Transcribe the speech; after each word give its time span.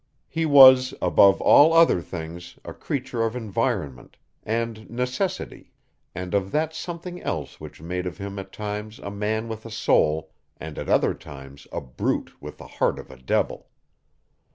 He 0.27 0.47
was, 0.47 0.95
above 0.99 1.39
all 1.41 1.73
other 1.73 2.01
things, 2.01 2.57
a 2.65 2.73
creature 2.73 3.21
of 3.21 3.35
environment 3.35 4.17
and 4.43 4.89
necessity, 4.89 5.73
and 6.15 6.33
of 6.33 6.49
that 6.53 6.73
something 6.73 7.21
else 7.21 7.59
which 7.59 7.83
made 7.83 8.07
of 8.07 8.17
him 8.17 8.39
at 8.39 8.51
times 8.51 8.97
a 8.97 9.11
man 9.11 9.47
with 9.47 9.63
a 9.63 9.69
soul, 9.69 10.31
and 10.59 10.79
at 10.79 10.89
others 10.89 11.67
a 11.71 11.81
brute 11.81 12.41
with 12.41 12.57
the 12.57 12.65
heart 12.65 12.97
of 12.97 13.11
a 13.11 13.17
devil. 13.17 13.69